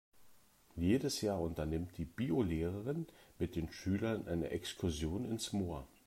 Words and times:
Jedes 0.77 1.21
Jahr 1.21 1.39
unternimmt 1.39 1.95
die 1.99 2.05
Biolehrerin 2.05 3.05
mit 3.37 3.55
den 3.55 3.69
Schülern 3.71 4.27
eine 4.27 4.49
Exkursion 4.49 5.25
ins 5.25 5.53
Moor. 5.53 5.87